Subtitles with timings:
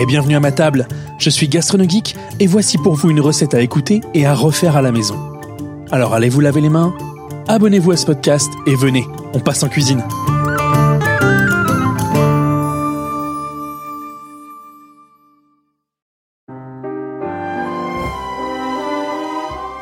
[0.00, 0.88] Et bienvenue à ma table.
[1.18, 4.80] Je suis Gastronogeek et voici pour vous une recette à écouter et à refaire à
[4.80, 5.18] la maison.
[5.90, 6.94] Alors allez vous laver les mains,
[7.48, 10.02] abonnez-vous à ce podcast et venez, on passe en cuisine.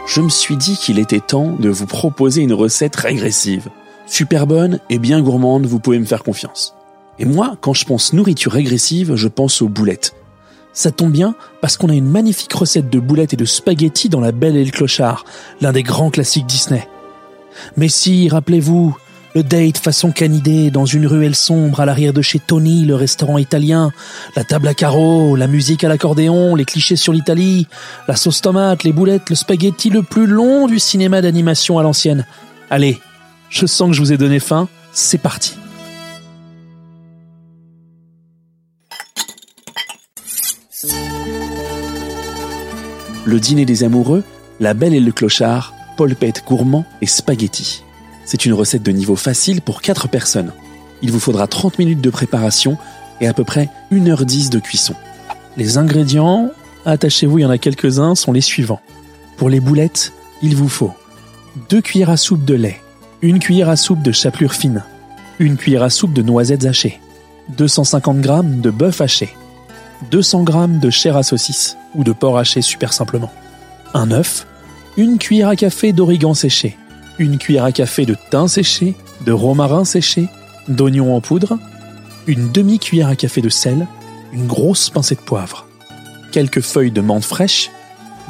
[0.09, 3.69] Je me suis dit qu'il était temps de vous proposer une recette régressive.
[4.07, 6.75] Super bonne et bien gourmande, vous pouvez me faire confiance.
[7.19, 10.15] Et moi, quand je pense nourriture régressive, je pense aux boulettes.
[10.73, 14.21] Ça tombe bien parce qu'on a une magnifique recette de boulettes et de spaghettis dans
[14.21, 15.25] La Belle et le Clochard,
[15.61, 16.87] l'un des grands classiques Disney.
[17.77, 18.97] Mais si, rappelez-vous,
[19.35, 23.39] le date façon canidée dans une ruelle sombre à l'arrière de chez Tony, le restaurant
[23.39, 23.91] italien,
[24.37, 27.67] la table à carreaux, la musique à l'accordéon, les clichés sur l'Italie,
[28.07, 32.27] la sauce tomate, les boulettes, le spaghetti le plus long du cinéma d'animation à l'ancienne.
[32.71, 33.01] Allez,
[33.51, 35.58] je sens que je vous ai donné faim, c'est parti.
[43.29, 44.25] Le dîner des amoureux,
[44.59, 47.85] la belle et le clochard, polpette gourmand et spaghetti.
[48.25, 50.55] C'est une recette de niveau facile pour 4 personnes.
[51.03, 52.79] Il vous faudra 30 minutes de préparation
[53.21, 54.95] et à peu près 1h10 de cuisson.
[55.59, 56.49] Les ingrédients,
[56.87, 58.81] attachez-vous, il y en a quelques-uns, sont les suivants.
[59.37, 60.95] Pour les boulettes, il vous faut
[61.69, 62.81] 2 cuillères à soupe de lait,
[63.23, 64.85] 1 cuillère à soupe de chapelure fine,
[65.39, 66.99] 1 cuillère à soupe de noisettes hachées,
[67.59, 69.37] 250 g de bœuf haché,
[70.11, 73.33] 200 g de chair à saucisse ou de porc haché super simplement,
[73.95, 74.47] un œuf,
[74.97, 76.77] une cuillère à café d'origan séché,
[77.19, 78.95] une cuillère à café de thym séché,
[79.25, 80.29] de romarin séché,
[80.69, 81.59] d'oignon en poudre,
[82.27, 83.87] une demi-cuillère à café de sel,
[84.33, 85.67] une grosse pincée de poivre,
[86.33, 87.71] quelques feuilles de menthe fraîche,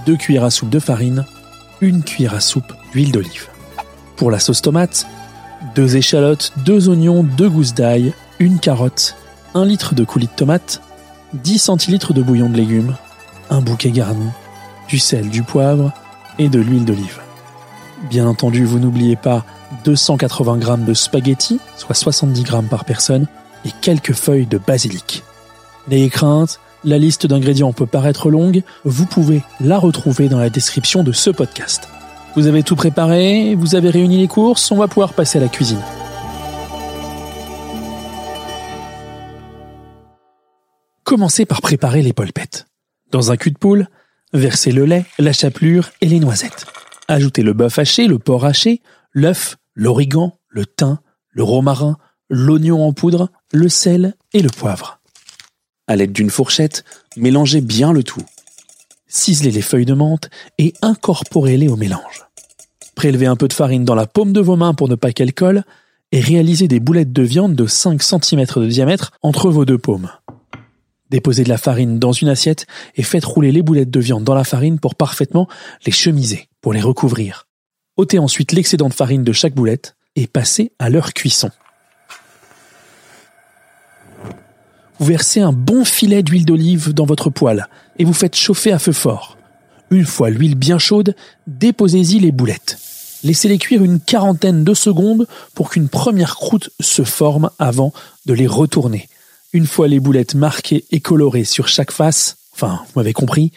[0.06, 1.24] deux cuillères à soupe de farine,
[1.80, 3.48] une cuillère à soupe d'huile d'olive.
[4.16, 5.06] Pour la sauce tomate,
[5.74, 9.16] deux échalotes, deux oignons, deux gousses d'ail, une carotte,
[9.54, 10.80] un litre de coulis de tomate,
[11.34, 12.97] 10 centilitres de bouillon de légumes,
[13.50, 14.28] un bouquet garni,
[14.89, 15.93] du sel, du poivre
[16.39, 17.21] et de l'huile d'olive.
[18.09, 19.44] Bien entendu, vous n'oubliez pas
[19.84, 23.27] 280 g de spaghettis, soit 70 g par personne,
[23.65, 25.25] et quelques feuilles de basilic.
[25.89, 31.03] N'ayez crainte, la liste d'ingrédients peut paraître longue, vous pouvez la retrouver dans la description
[31.03, 31.89] de ce podcast.
[32.37, 35.49] Vous avez tout préparé, vous avez réuni les courses, on va pouvoir passer à la
[35.49, 35.83] cuisine.
[41.08, 42.66] Commencez par préparer les polpettes.
[43.12, 43.88] Dans un cul de poule,
[44.34, 46.66] versez le lait, la chapelure et les noisettes.
[47.08, 48.82] Ajoutez le bœuf haché, le porc haché,
[49.12, 50.98] l'œuf, l'origan, le thym,
[51.30, 51.97] le romarin,
[52.28, 55.00] l'oignon en poudre, le sel et le poivre.
[55.86, 56.84] À l'aide d'une fourchette,
[57.16, 58.26] mélangez bien le tout.
[59.06, 62.26] Ciselez les feuilles de menthe et incorporez-les au mélange.
[62.97, 65.32] Prélevez un peu de farine dans la paume de vos mains pour ne pas qu'elle
[65.32, 65.64] colle
[66.12, 70.10] et réalisez des boulettes de viande de 5 cm de diamètre entre vos deux paumes.
[71.10, 74.34] Déposez de la farine dans une assiette et faites rouler les boulettes de viande dans
[74.34, 75.48] la farine pour parfaitement
[75.86, 77.46] les chemiser, pour les recouvrir.
[77.96, 81.50] ôtez ensuite l'excédent de farine de chaque boulette et passez à leur cuisson.
[84.98, 87.68] Vous versez un bon filet d'huile d'olive dans votre poêle
[87.98, 89.38] et vous faites chauffer à feu fort.
[89.91, 91.14] Une fois l'huile bien chaude,
[91.47, 92.78] déposez-y les boulettes.
[93.24, 97.92] Laissez-les cuire une quarantaine de secondes pour qu'une première croûte se forme avant
[98.26, 99.08] de les retourner.
[99.53, 103.53] Une fois les boulettes marquées et colorées sur chaque face, enfin, vous m'avez compris,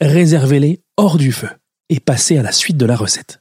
[0.00, 1.48] réservez-les hors du feu
[1.90, 3.40] et passez à la suite de la recette.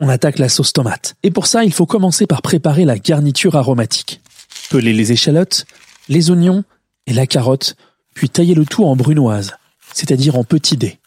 [0.00, 1.14] On attaque la sauce tomate.
[1.22, 4.20] Et pour ça, il faut commencer par préparer la garniture aromatique.
[4.68, 5.64] Pelez les échalotes,
[6.08, 6.64] les oignons
[7.06, 7.76] et la carotte,
[8.14, 9.52] puis taillez le tout en brunoise,
[9.94, 10.98] c'est-à-dire en petits dés.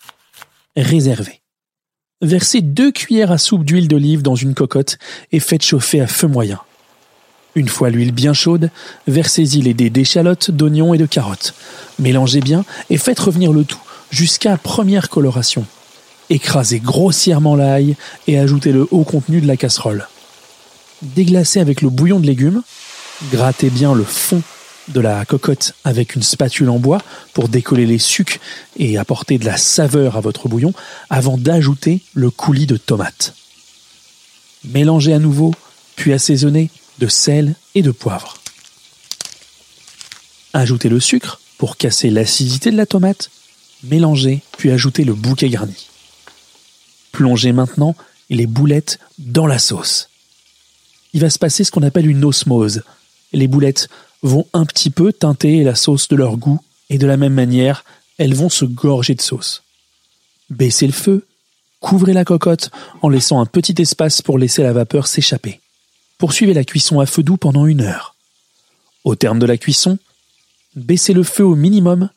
[0.76, 1.42] Réservez.
[2.22, 4.98] Versez deux cuillères à soupe d'huile d'olive dans une cocotte
[5.32, 6.60] et faites chauffer à feu moyen.
[7.56, 8.70] Une fois l'huile bien chaude,
[9.08, 11.54] versez-y les dés d'échalotes, d'oignons et de carottes.
[12.00, 13.82] Mélangez bien et faites revenir le tout
[14.12, 15.66] jusqu'à première coloration.
[16.30, 17.96] Écrasez grossièrement l'ail
[18.28, 20.08] et ajoutez le haut contenu de la casserole.
[21.02, 22.62] Déglacez avec le bouillon de légumes.
[23.32, 24.42] Grattez bien le fond
[24.90, 27.02] de la cocotte avec une spatule en bois
[27.34, 28.40] pour décoller les sucs
[28.78, 30.74] et apporter de la saveur à votre bouillon
[31.10, 33.34] avant d'ajouter le coulis de tomates.
[34.66, 35.54] Mélangez à nouveau,
[35.96, 36.70] puis assaisonnez
[37.00, 38.38] de sel et de poivre.
[40.54, 43.30] Ajoutez le sucre pour casser l'acidité de la tomate.
[43.84, 45.88] Mélangez, puis ajoutez le bouquet garni.
[47.12, 47.96] Plongez maintenant
[48.30, 50.10] les boulettes dans la sauce.
[51.14, 52.84] Il va se passer ce qu'on appelle une osmose.
[53.32, 53.90] Les boulettes
[54.22, 56.60] vont un petit peu teinter la sauce de leur goût
[56.90, 57.84] et de la même manière,
[58.18, 59.64] elles vont se gorger de sauce.
[60.50, 61.26] Baissez le feu,
[61.80, 62.72] couvrez la cocotte
[63.02, 65.62] en laissant un petit espace pour laisser la vapeur s'échapper.
[66.26, 68.16] Poursuivez la cuisson à feu doux pendant une heure.
[69.04, 70.00] Au terme de la cuisson,
[70.76, 72.10] baissez le feu au minimum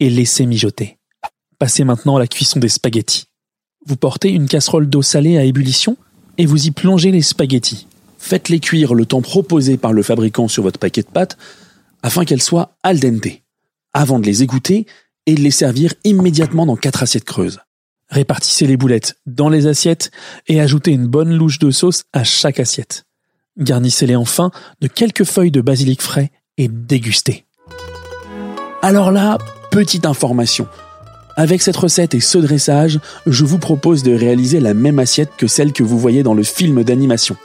[0.00, 0.98] et laissez mijoter.
[1.56, 3.26] Passez maintenant à la cuisson des spaghettis.
[3.86, 5.96] Vous portez une casserole d'eau salée à ébullition
[6.36, 7.86] et vous y plongez les spaghettis.
[8.18, 11.38] Faites-les cuire le temps proposé par le fabricant sur votre paquet de pâtes
[12.02, 13.28] afin qu'elles soient al dente,
[13.92, 14.84] avant de les égoutter
[15.26, 17.60] et de les servir immédiatement dans quatre assiettes creuses.
[18.08, 20.10] Répartissez les boulettes dans les assiettes
[20.48, 23.04] et ajoutez une bonne louche de sauce à chaque assiette.
[23.58, 24.50] Garnissez-les enfin
[24.80, 27.44] de quelques feuilles de basilic frais et dégustez.
[28.82, 29.38] Alors là,
[29.70, 30.68] petite information.
[31.36, 35.46] Avec cette recette et ce dressage, je vous propose de réaliser la même assiette que
[35.46, 37.36] celle que vous voyez dans le film d'animation.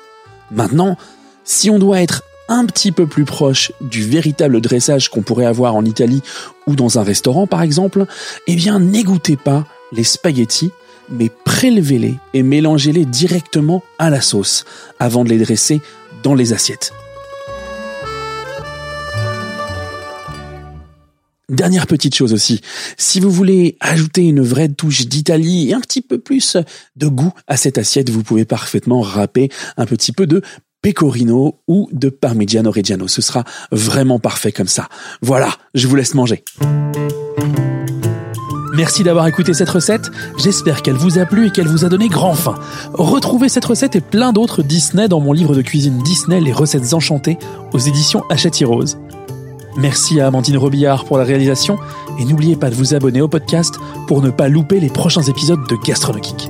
[0.52, 0.98] Maintenant,
[1.44, 5.76] si on doit être un petit peu plus proche du véritable dressage qu'on pourrait avoir
[5.76, 6.22] en Italie
[6.68, 8.06] ou dans un restaurant par exemple,
[8.48, 10.72] eh bien n'égouttez pas les spaghettis,
[11.10, 14.66] mais prélevez-les et mélangez-les directement à la sauce
[15.00, 15.82] avant de les dresser
[16.34, 16.94] les assiettes.
[21.50, 22.62] Dernière petite chose aussi,
[22.98, 26.58] si vous voulez ajouter une vraie touche d'Italie et un petit peu plus
[26.96, 30.42] de goût à cette assiette, vous pouvez parfaitement râper un petit peu de
[30.82, 33.08] pecorino ou de parmigiano reggiano.
[33.08, 34.88] Ce sera vraiment parfait comme ça.
[35.22, 36.44] Voilà, je vous laisse manger.
[38.74, 42.08] Merci d'avoir écouté cette recette, j'espère qu'elle vous a plu et qu'elle vous a donné
[42.10, 42.56] grand faim.
[42.94, 46.96] Retrouvez cette recette et plein d'autres Disney dans mon livre de cuisine Disney, les recettes
[46.96, 47.38] enchantées,
[47.72, 48.98] aux éditions Hachette Rose.
[49.78, 51.78] Merci à Amandine Robillard pour la réalisation
[52.20, 53.76] et n'oubliez pas de vous abonner au podcast
[54.08, 56.50] pour ne pas louper les prochains épisodes de Gastronogeek.